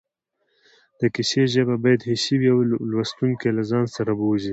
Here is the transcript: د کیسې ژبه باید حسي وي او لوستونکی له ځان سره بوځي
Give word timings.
د 0.99 1.01
کیسې 1.15 1.41
ژبه 1.53 1.75
باید 1.83 2.01
حسي 2.09 2.35
وي 2.39 2.49
او 2.53 2.59
لوستونکی 2.91 3.49
له 3.57 3.63
ځان 3.71 3.85
سره 3.95 4.11
بوځي 4.19 4.49